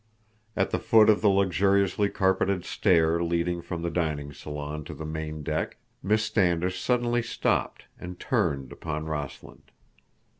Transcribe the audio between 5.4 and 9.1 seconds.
deck Miss Standish suddenly stopped and turned upon